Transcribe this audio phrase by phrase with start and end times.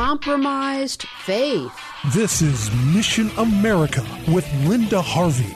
[0.00, 1.70] Compromised faith.
[2.14, 5.54] This is Mission America with Linda Harvey.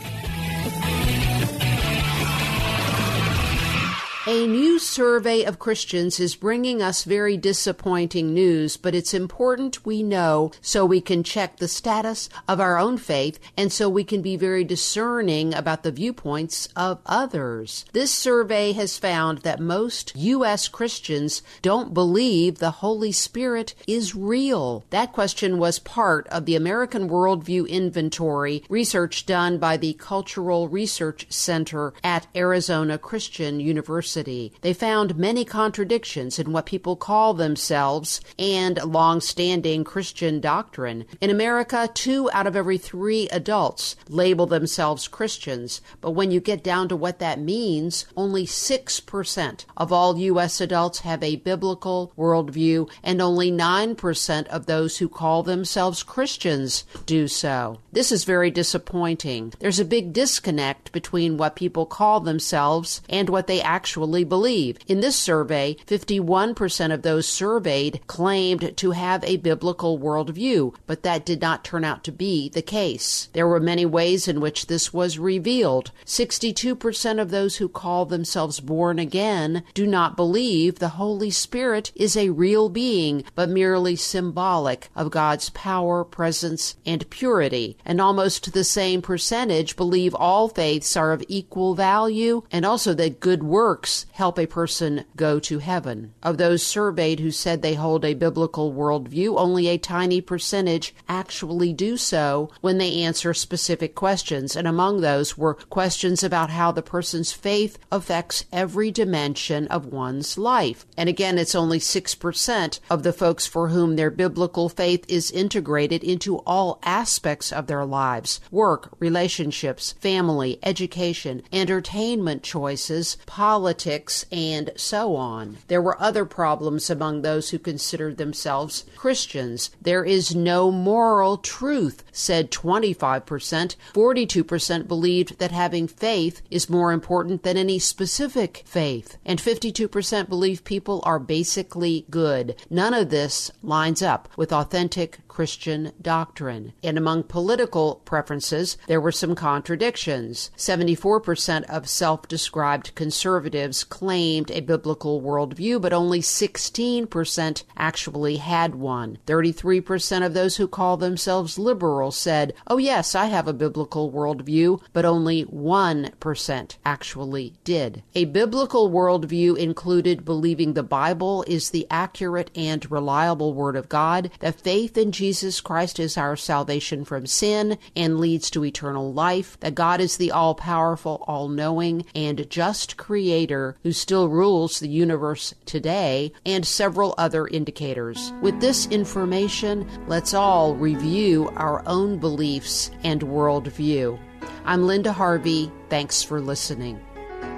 [4.27, 10.03] A new survey of Christians is bringing us very disappointing news, but it's important we
[10.03, 14.23] know so we can check the status of our own faith and so we can
[14.23, 17.85] be very discerning about the viewpoints of others.
[17.93, 20.69] This survey has found that most U.S.
[20.69, 24.87] Christians don't believe the Holy Spirit is real.
[24.89, 31.27] That question was part of the American Worldview Inventory research done by the Cultural Research
[31.29, 34.14] Center at Arizona Christian University.
[34.15, 34.53] University.
[34.61, 41.05] They found many contradictions in what people call themselves and long standing Christian doctrine.
[41.21, 46.63] In America, two out of every three adults label themselves Christians, but when you get
[46.63, 50.61] down to what that means, only 6% of all U.S.
[50.61, 57.27] adults have a biblical worldview, and only 9% of those who call themselves Christians do
[57.27, 57.81] so.
[57.93, 59.53] This is very disappointing.
[59.59, 64.79] There's a big disconnect between what people call themselves and what they actually actually believe.
[64.87, 71.25] In this survey, 51% of those surveyed claimed to have a biblical worldview, but that
[71.25, 73.31] did not turn out to be the case.
[73.33, 75.91] There were many ways in which this was revealed.
[76.05, 82.15] 62% of those who call themselves born again do not believe the Holy Spirit is
[82.15, 87.79] a real being, but merely symbolic of God's power, presence, and purity.
[87.87, 93.21] And almost the same percentage believe all faiths are of equal value and also that
[93.21, 96.13] good works help a person go to heaven.
[96.23, 101.73] Of those surveyed who said they hold a biblical worldview, only a tiny percentage actually
[101.73, 104.57] do so when they answer specific questions.
[104.57, 110.37] And among those were questions about how the person's faith affects every dimension of one's
[110.37, 110.87] life.
[110.97, 116.03] And again, it's only 6% of the folks for whom their biblical faith is integrated
[116.03, 124.71] into all aspects of their lives work, relationships, family, education, entertainment choices, politics politics, and
[124.77, 125.59] so on.
[125.69, 129.71] There were other problems among those who considered themselves Christians.
[129.81, 133.77] There is no moral truth, said 25%.
[133.93, 139.19] 42% believed that having faith is more important than any specific faith.
[139.25, 142.57] And 52% believe people are basically good.
[142.71, 146.73] None of this lines up with authentic Christian doctrine.
[146.83, 150.53] And among political preferences, there were some contradictions.
[150.57, 159.19] 74% of self described conservatives claimed a biblical worldview, but only 16% actually had one.
[159.27, 164.81] 33% of those who call themselves liberal said, Oh, yes, I have a biblical worldview,
[164.93, 168.03] but only 1% actually did.
[168.15, 174.31] A biblical worldview included believing the Bible is the accurate and reliable Word of God,
[174.41, 179.59] that faith in Jesus Christ is our salvation from sin and leads to eternal life,
[179.61, 184.89] that God is the all powerful, all knowing, and just creator who still rules the
[184.89, 188.33] universe today, and several other indicators.
[188.43, 194.19] With this information, let's all review our own beliefs and worldview.
[194.65, 195.71] I'm Linda Harvey.
[195.89, 197.01] Thanks for listening.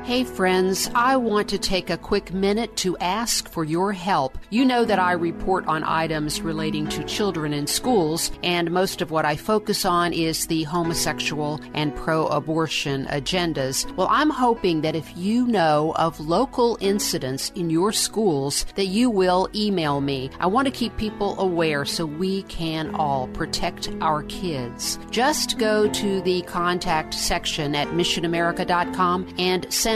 [0.06, 4.38] Hey friends, I want to take a quick minute to ask for your help.
[4.50, 9.10] You know that I report on items relating to children in schools, and most of
[9.10, 13.84] what I focus on is the homosexual and pro abortion agendas.
[13.96, 19.10] Well, I'm hoping that if you know of local incidents in your schools, that you
[19.10, 20.30] will email me.
[20.38, 25.00] I want to keep people aware so we can all protect our kids.
[25.10, 29.95] Just go to the contact section at missionamerica.com and send